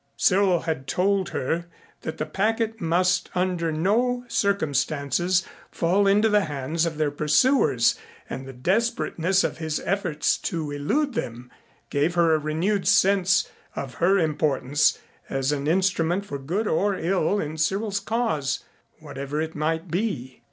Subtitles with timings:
[0.17, 1.65] Cyril had told her
[2.01, 8.47] that the packet must under no circumstances fall into the hands of their pursuers and
[8.47, 11.51] the desperateness of his efforts to elude them
[11.91, 14.97] gave her a renewed sense of her importance
[15.29, 18.63] as an instrument for good or ill in Cyril's cause
[19.01, 20.39] whatever it might be.